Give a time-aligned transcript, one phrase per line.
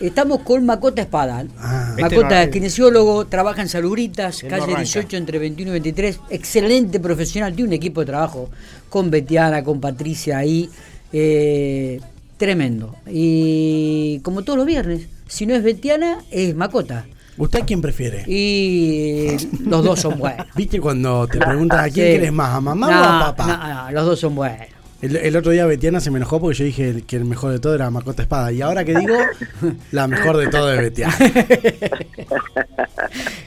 [0.00, 1.44] Estamos con Macota Espada.
[1.58, 1.94] Ah.
[2.00, 4.80] Macota, Este no- kinesiólogo, trabaja en Salubritas, no calle arranca.
[4.80, 6.20] 18 entre 21 y 23.
[6.30, 8.50] Excelente profesional, tiene un equipo de trabajo
[8.88, 10.68] con Betiana, con Patricia ahí.
[11.12, 12.00] eh,
[12.38, 12.96] tremendo.
[13.06, 17.06] Y como todos los viernes, si no es Betiana, es Macota.
[17.38, 18.24] ¿Usted a quién prefiere?
[18.26, 19.28] Y
[19.64, 20.46] los dos son buenos.
[20.56, 22.12] ¿Viste cuando te preguntan a quién Sí.
[22.14, 23.46] querés más, a mamá No, o a papá?
[23.46, 24.66] no, no, los dos son buenos.
[25.02, 27.58] El, el otro día Betiana se me enojó porque yo dije que el mejor de
[27.58, 28.52] todo era Macota Espada.
[28.52, 29.14] Y ahora que digo,
[29.90, 31.14] la mejor de todo es Betiana.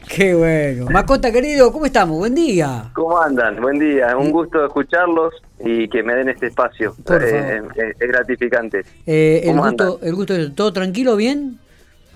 [0.08, 0.86] Qué bueno.
[0.91, 2.18] Macota, querido, ¿cómo estamos?
[2.18, 2.90] Buen día.
[2.94, 3.62] ¿Cómo andan?
[3.62, 6.96] Buen día, un gusto escucharlos y que me den este espacio.
[7.05, 7.74] Por Eh, favor.
[7.84, 8.82] eh, es gratificante.
[9.05, 11.58] Eh, el, ¿Cómo gusto, el gusto es todo tranquilo, bien.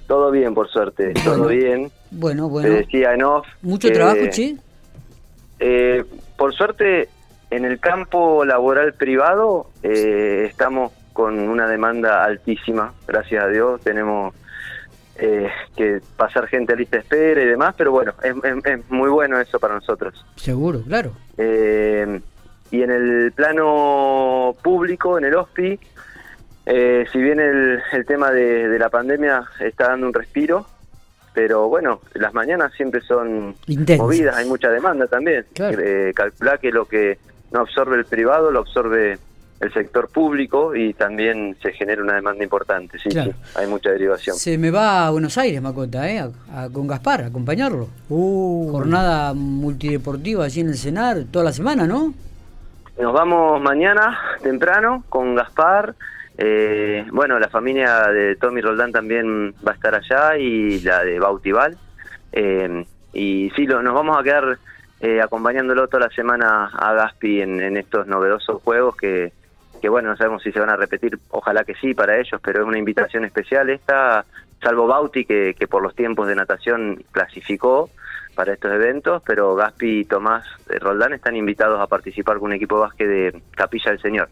[0.07, 1.33] Todo bien, por suerte, Bueno.
[1.35, 1.91] todo bien.
[2.11, 2.69] Bueno, Te bueno.
[2.75, 3.45] decía en off.
[3.61, 4.57] Mucho que, trabajo, sí.
[5.59, 6.03] eh,
[6.37, 7.09] por suerte,
[7.49, 13.81] en el campo laboral privado eh, estamos con una demanda altísima, gracias a Dios.
[13.81, 14.33] Tenemos
[15.17, 18.89] eh, que pasar gente a lista de espera y demás, pero bueno, es, es- es
[18.91, 20.25] muy bueno eso para nosotros.
[20.35, 21.11] Seguro, claro.
[21.37, 22.21] Eh,
[22.71, 25.79] y en el plano público, en el OSPI,
[26.67, 30.67] eh, si bien el, el tema de, de la pandemia está dando un respiro,
[31.33, 34.05] pero bueno, las mañanas siempre son Intensas.
[34.05, 35.45] movidas, hay mucha demanda también.
[35.53, 35.79] Claro.
[35.81, 37.17] Eh, calcular que lo que
[37.51, 39.17] no absorbe el privado lo absorbe
[39.59, 42.97] el sector público y también se genera una demanda importante.
[42.97, 43.31] Sí, Claro.
[43.33, 44.37] sí, hay mucha derivación.
[44.37, 46.19] Se me va a Buenos Aires, Macota, ¿eh?
[46.19, 47.89] A- a- con Gaspar, a acompañarlo.
[48.07, 52.13] Uh, Jornada multideportiva allí en el CENAR, toda la semana, ¿no?
[53.01, 55.93] Nos vamos mañana temprano con Gaspar.
[56.37, 61.19] Eh, bueno, la familia de Tommy Roldán también va a estar allá y la de
[61.19, 61.77] Bautival.
[62.31, 64.57] Eh, y sí, lo- nos vamos a quedar
[65.01, 69.31] eh, acompañándolo toda la semana a Gaspi en, en estos novedosos juegos que,
[69.81, 71.17] que, bueno, no sabemos si se van a repetir.
[71.29, 74.25] Ojalá que sí para ellos, pero es una invitación especial esta,
[74.61, 77.89] salvo Bauti que, que por los tiempos de natación clasificó
[78.35, 82.53] para estos eventos, pero Gaspi y Tomás eh, Roldán están invitados a participar con un
[82.53, 84.29] equipo de básquet de Capilla del Señor.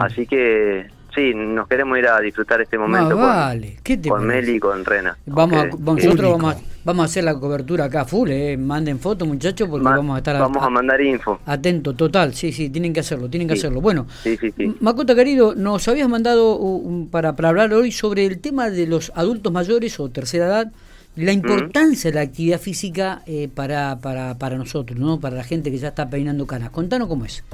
[0.00, 3.62] Así que sí, nos queremos ir a disfrutar este momento Más con.
[3.82, 4.26] ¿Qué te con?
[4.26, 5.16] Meli y con Rena.
[5.26, 8.56] Vamos a, vamos- nosotros vamos a, vamos a hacer la cobertura acá full, ¿eh?
[8.56, 11.40] Manden fotos, muchachos, porque ma- vamos a estar vamos a mandar info.
[11.46, 13.60] Atento, total, sí, sí, tienen que hacerlo, tienen que Sí.
[13.60, 13.80] hacerlo.
[13.80, 14.76] Bueno, Sí, sí, sí.
[14.80, 19.12] Macota querido, nos habías mandado un- para, para hablar hoy sobre el tema de los
[19.14, 20.72] adultos mayores o tercera edad,
[21.16, 25.20] la importancia de la actividad física eh, para, para, para nosotros, ¿no?
[25.20, 26.70] Para la gente que ya está peinando canas.
[26.70, 27.44] Contanos cómo es.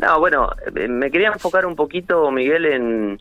[0.00, 3.18] No, bueno, eh, me quería enfocar un poquito, Miguel, en,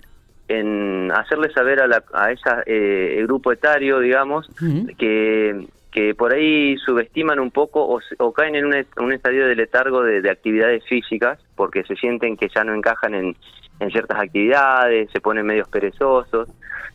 [0.47, 4.49] en hacerle saber a, la, a ese grupo etario, digamos,
[4.97, 9.55] que, que por ahí subestiman un poco o, o caen en un, un estadio de
[9.55, 13.35] letargo de, de actividades físicas porque se sienten que ya no encajan en,
[13.79, 16.47] en ciertas actividades, se ponen medios perezosos.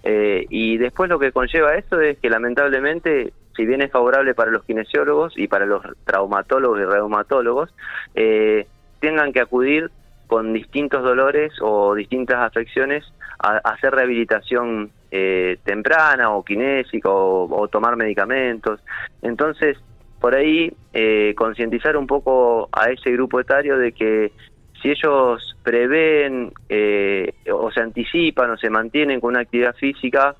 [0.02, 4.50] eh, y después lo que conlleva eso es que lamentablemente, si bien es favorable para
[4.50, 7.74] los kinesiólogos y para los traumatólogos y reumatólogos,
[8.14, 8.66] eh,
[9.04, 9.90] tengan que acudir
[10.26, 13.04] con distintos dolores o distintas afecciones
[13.38, 18.80] a, a hacer rehabilitación eh, temprana o kinésica o, o tomar medicamentos.
[19.20, 19.76] Entonces,
[20.20, 24.32] por ahí eh, concientizar un poco a ese grupo etario de que
[24.80, 30.34] si ellos prevén eh, o se anticipan o se mantienen con una actividad física,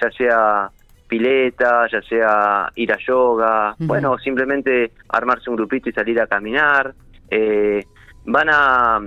[0.00, 0.70] ya sea
[1.08, 6.94] pileta, ya sea ir a yoga, bueno, simplemente armarse un grupito y salir a caminar,
[7.30, 7.82] eh,
[8.24, 9.00] van a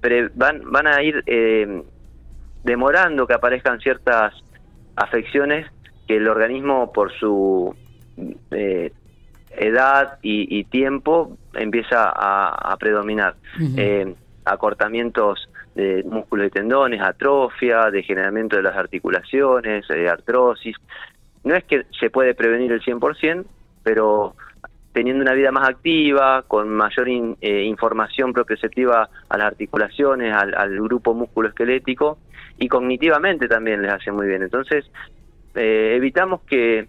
[0.00, 1.82] pre- van, van a ir eh,
[2.62, 4.34] demorando que aparezcan ciertas
[4.96, 5.66] afecciones
[6.06, 7.74] que el organismo por su
[8.50, 8.92] eh,
[9.50, 13.36] edad y, y tiempo empieza a, a predominar.
[13.78, 14.14] Eh,
[14.46, 20.76] acortamientos de músculos y tendones, atrofia, degeneramiento de las articulaciones, eh, artrosis.
[21.44, 23.44] No es que se puede prevenir el 100%,
[23.82, 24.34] pero
[24.94, 30.54] teniendo una vida más activa, con mayor in- eh, información propioceptiva a las articulaciones, al,
[30.56, 32.20] al grupo musculoesquelético
[32.56, 34.44] y cognitivamente también les hace muy bien.
[34.44, 34.86] Entonces,
[35.54, 36.86] eh, evitamos que,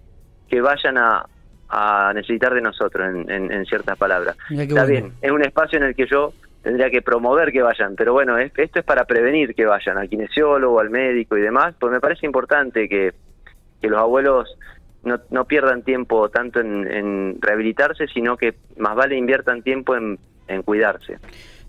[0.48, 1.26] que vayan a,
[1.68, 4.38] a necesitar de nosotros, en, en- en ciertas palabras.
[4.52, 4.88] Está bueno.
[4.88, 8.38] bien, es un espacio en el que yo tendría que promover que vayan, pero bueno,
[8.38, 12.00] es- esto es para prevenir que vayan al kinesiólogo, al médico y demás, pues me
[12.00, 13.14] parece importante que,
[13.82, 14.48] que los abuelos
[15.06, 20.62] no, no pierdan tiempo tanto en, rehabilitarse, sino que más vale inviertan tiempo en, en
[20.64, 21.18] cuidarse.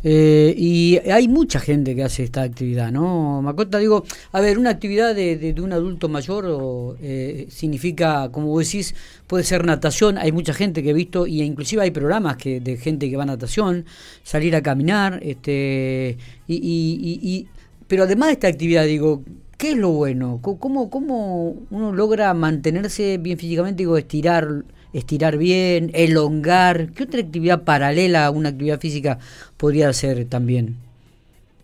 [0.05, 3.41] Eh, y hay mucha gente que hace esta actividad, ¿no?
[3.43, 8.65] Macota, digo, a ver, una actividad de, de- un adulto mayor eh, significa, como vos
[8.67, 8.95] decís,
[9.27, 12.77] puede ser natación, hay mucha gente que he visto, y inclusive hay programas que de
[12.77, 13.85] gente que va a natación,
[14.23, 17.49] salir a caminar, este, y, y- y- y-
[17.89, 19.23] pero además de esta actividad, digo,
[19.59, 20.41] ¿Qué es lo bueno?
[20.43, 23.79] ¿Cómo, ¿Cómo uno logra mantenerse bien físicamente?
[23.79, 24.49] Digo, estirar,
[24.93, 26.93] estirar bien, elongar.
[26.93, 29.19] ¿Qué otra actividad paralela a una actividad física
[29.57, 30.77] podría hacer también?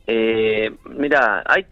[0.06, 1.66] Eh, mira, hay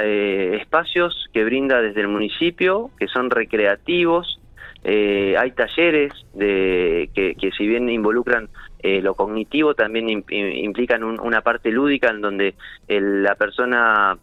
[0.00, 4.40] eh, espacios que brinda desde el municipio que son recreativos.
[4.82, 8.48] Eh, hay talleres de que, si bien involucran
[8.82, 12.54] eh, lo cognitivo también implican una parte lúdica en donde
[12.88, 14.16] la persona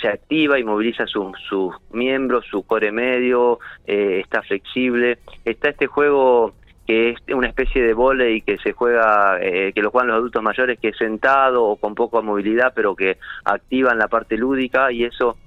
[0.00, 5.18] se activa y moviliza sus miembros, su core medio, eh, está flexible.
[5.44, 6.54] Está este juego
[6.86, 10.78] que es una especie de volei que se juega, que lo juegan los adultos mayores,
[10.78, 15.38] que es sentado o con poca movilidad, pero que activan la parte lúdica y eso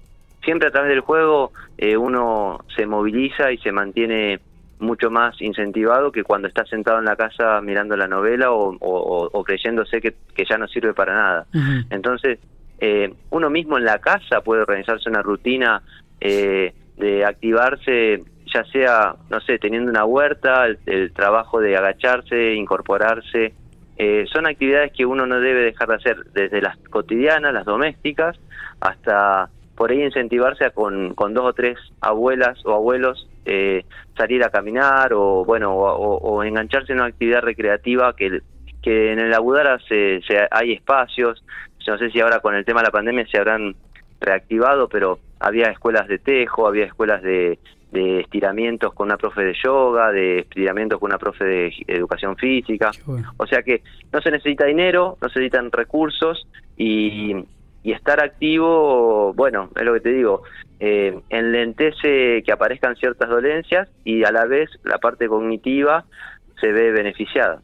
[0.43, 1.51] siempre a través del juego
[1.99, 4.39] uno se moviliza y se mantiene
[4.79, 10.01] mucho más incentivado que cuando está sentado en la casa mirando la novela o, creyéndose
[10.01, 10.15] que,
[10.49, 11.45] ya no sirve para nada.
[11.89, 12.39] Entonces,
[12.79, 15.81] eh, uno mismo en la casa puede organizarse una rutina
[16.19, 23.53] eh, de activarse, ya sea, no sé, teniendo una huerta, el, trabajo de agacharse, incorporarse.
[23.97, 28.37] Eh, son actividades que uno no debe dejar de hacer, desde las cotidianas, las domésticas,
[28.79, 33.85] hasta por ahí incentivarse a con, con dos o tres abuelas o abuelos eh,
[34.17, 38.41] salir a caminar o bueno o, engancharse en una actividad recreativa que,
[38.87, 41.43] que en el Agudara se, hay espacios
[41.85, 43.75] no sé si ahora con el tema de la pandemia se habrán
[44.21, 47.59] reactivado pero había escuelas de tejo había escuelas de,
[47.91, 52.91] de estiramientos con una profe de yoga, de estiramientos con una profe de educación física.
[53.37, 53.81] O sea que
[54.11, 57.33] no se necesita dinero, no se necesitan recursos y,
[57.83, 60.43] y estar activo, bueno, es lo que te digo,
[60.79, 66.03] eh, enlentece que aparezcan ciertas dolencias y a la vez la parte cognitiva
[66.59, 67.61] se ve beneficiada.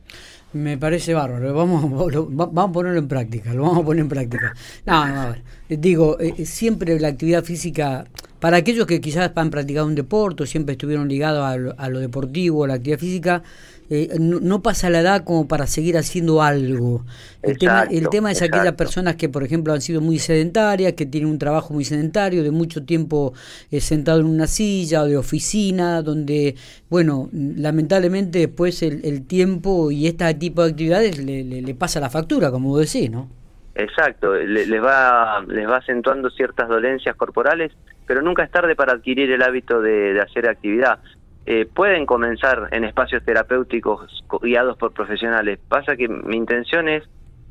[0.54, 4.54] Me parece bárbaro, vamos, vamos a ponerlo en práctica, lo vamos a poner en práctica.
[4.86, 8.06] No, no, a ver, digo, eh, siempre la actividad física,
[8.44, 12.00] para aquellos que quizás han practicado un deporte, siempre estuvieron ligados a lo, a lo
[12.00, 13.44] deportivo, a la actividad física,
[13.90, 17.06] eh, no, pasa la edad como para seguir haciendo algo.
[17.42, 21.06] El tema, el tema es aquellas personas que, por ejemplo, han sido muy sedentarias, que
[21.06, 23.31] tienen un trabajo muy sedentario, de mucho tiempo
[23.72, 26.56] eh, sentado en una silla o de oficina, donde,
[26.89, 32.72] bueno, lamentablemente después el, tiempo y este tipo de actividades le, pasa la factura, como
[32.72, 33.43] vos decís, ¿no?
[33.75, 37.72] Exacto, les va, les va acentuando ciertas dolencias corporales,
[38.06, 41.00] pero nunca es tarde para adquirir el hábito de hacer actividad.
[41.46, 45.60] Eh, pueden comenzar en espacios terapéuticos guiados por profesionales.
[45.68, 47.04] Pasa que mi intención es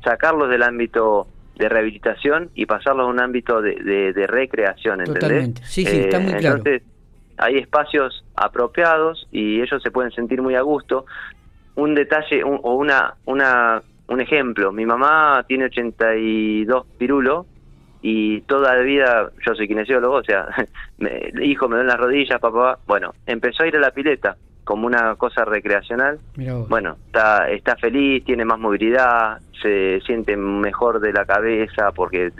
[0.03, 1.27] sacarlos del ámbito
[1.57, 5.21] de rehabilitación y pasarlos a un ámbito de, recreación, ¿entendés?
[5.21, 5.61] Totalmente.
[5.65, 6.57] Sí, sí, está muy eh, claro.
[6.57, 6.83] Entonces,
[7.37, 11.05] hay espacios apropiados y ellos se pueden sentir muy a gusto.
[11.75, 17.45] Un detalle o una, una, un ejemplo, mi mamá tiene 82 pirulos
[18.01, 20.47] y toda la vida, yo soy kinesiólogo, o sea,
[20.97, 24.87] me, hijo me duelen las rodillas, papá, bueno, empezó a ir a la pileta como
[24.87, 26.19] una cosa recreacional.
[26.69, 32.31] Bueno, está, está feliz, tiene más movilidad, se siente mejor de la cabeza, porque,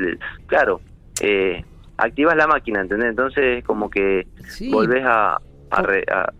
[0.48, 0.80] claro,
[1.22, 1.64] eh,
[1.98, 3.10] activas la máquina, ¿entendés?
[3.10, 4.28] Entonces, como que
[4.72, 5.38] volvés a,
[5.72, 6.34] a,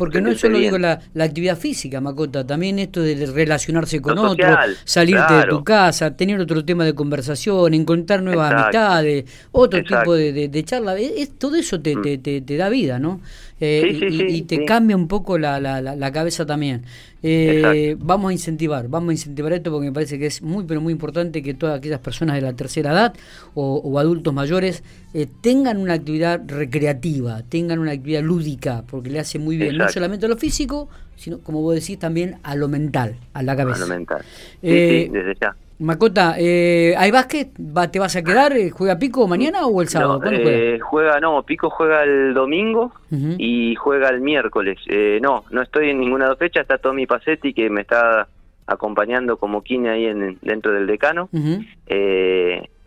[0.00, 4.58] porque no es solo digo la, actividad física, Macota, también esto de relacionarse con otros,
[4.82, 10.64] salirte de tu casa, tener otro tema de conversación, encontrar nuevas amistades, otro tipo de,
[10.64, 12.22] charla, es, todo eso te, mm.
[12.22, 13.20] te, te, da vida, ¿no?
[13.60, 16.82] Eh, y, te cambia un poco la, la, la cabeza también.
[17.22, 20.80] Eh, vamos a incentivar, vamos a incentivar esto porque me parece que es muy, pero
[20.80, 23.14] muy importante que todas aquellas personas de la tercera edad
[23.54, 29.38] o, adultos mayores eh, tengan una actividad recreativa, tengan una actividad lúdica, porque le hace
[29.38, 33.16] muy bien, no solamente a lo físico, sino, como vos decís, también a lo mental,
[33.34, 33.84] a la cabeza.
[33.84, 34.24] A lo mental.
[34.62, 35.54] Eh, desde ya.
[35.80, 37.52] Macota, eh, ¿hay básquet?
[37.90, 38.52] ¿Te vas a quedar?
[38.52, 40.20] Eh, ¿Juega Pico mañana o el sábado?
[40.22, 41.18] No, eh, juega?
[41.20, 44.78] no, Pico juega el domingo y juega el miércoles.
[44.88, 48.28] Eh, no, no estoy en ninguna fecha, está Tommy Pacetti que me está
[48.66, 51.30] acompañando como kine ahí en, dentro del decano.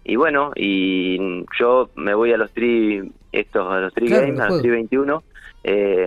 [0.06, 1.18] y bueno, y
[1.60, 5.24] yo me voy a los tri, estos, a los tri games, a los tri 21.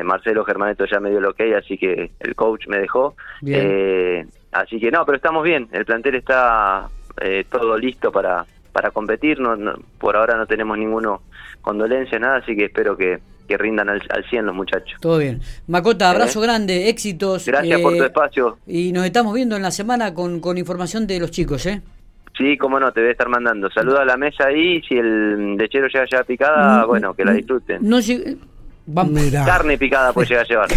[0.04, 3.14] Marcelo Germaneto ya me dio el ok, así que el coach me dejó.
[3.42, 4.28] Bien.
[4.56, 5.68] Así que no, pero estamos bien.
[5.72, 6.88] El plantel está
[7.20, 9.38] eh, todo listo para, para competir.
[9.38, 9.54] No,
[9.98, 11.22] por ahora no tenemos ninguno
[11.60, 15.00] condolencia, nada, así que espero que, rindan al, al, 100 los muchachos.
[15.00, 15.40] Todo bien.
[15.68, 16.46] Macota, abrazo ¿Eh?
[16.46, 17.46] grande, éxitos.
[17.46, 18.58] Gracias por tu eh, espacio.
[18.66, 21.82] Y nos estamos viendo en la semana con, con información de los chicos, ¿eh?
[22.36, 23.70] Sí, cómo no, te voy a estar mandando.
[23.70, 27.32] Saluda a la mesa ahí, si el lechero llega ya picada, mm, bueno, que la
[27.32, 27.78] mm, disfruten.
[27.82, 28.00] No,
[29.44, 30.68] Carne picada puede llegar a llevar.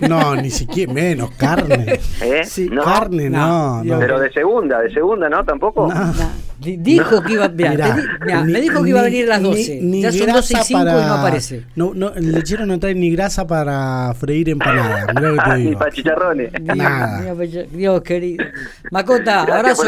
[0.08, 1.98] No, ni siquiera menos, carne.
[2.22, 2.42] ¿Eh?
[2.84, 5.44] Carne, no, Pero de segunda, de segunda, ¿no?
[5.44, 5.88] Tampoco.
[5.88, 6.12] No.
[6.58, 9.80] Dijo que iba, me dijo que iba a venir a las 12.
[9.82, 11.64] Ni, ya son 12 y 5 y no aparece.
[11.74, 15.06] No, no, el lechero no trae ni grasa para freír empanadas.
[15.14, 15.70] Mirá que te digo.
[15.70, 16.52] Ni para chicharrones.
[16.62, 17.34] Nada.
[17.70, 18.44] Dios querido.
[18.90, 19.84] Macota, abrazo.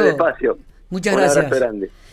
[0.90, 1.90] Muchas gracias.